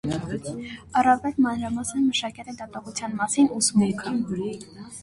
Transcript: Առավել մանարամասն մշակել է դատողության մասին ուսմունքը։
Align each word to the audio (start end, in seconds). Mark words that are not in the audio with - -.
Առավել 1.01 1.37
մանարամասն 1.47 2.09
մշակել 2.09 2.51
է 2.55 2.59
դատողության 2.63 3.17
մասին 3.21 3.55
ուսմունքը։ 3.61 4.19